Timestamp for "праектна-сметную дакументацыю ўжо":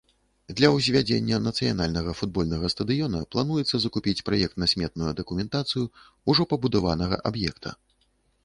4.31-6.41